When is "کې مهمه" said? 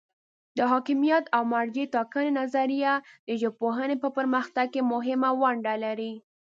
4.73-5.29